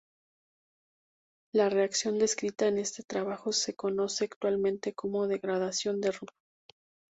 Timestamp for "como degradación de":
4.95-6.09